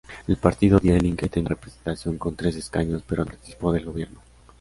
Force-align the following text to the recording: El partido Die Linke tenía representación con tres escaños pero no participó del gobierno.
El 0.27 0.35
partido 0.37 0.79
Die 0.79 0.99
Linke 0.99 1.29
tenía 1.29 1.49
representación 1.49 2.17
con 2.17 2.35
tres 2.35 2.55
escaños 2.55 3.03
pero 3.05 3.23
no 3.23 3.29
participó 3.29 3.71
del 3.71 3.85
gobierno. 3.85 4.19